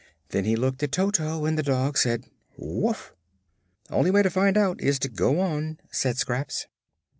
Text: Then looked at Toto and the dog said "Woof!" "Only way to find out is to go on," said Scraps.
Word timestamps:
Then 0.29 0.51
looked 0.55 0.81
at 0.81 0.91
Toto 0.93 1.45
and 1.45 1.59
the 1.59 1.61
dog 1.61 1.95
said 1.95 2.25
"Woof!" 2.57 3.13
"Only 3.91 4.09
way 4.09 4.23
to 4.23 4.31
find 4.31 4.57
out 4.57 4.81
is 4.81 4.97
to 4.97 5.09
go 5.09 5.39
on," 5.39 5.79
said 5.91 6.17
Scraps. 6.17 6.65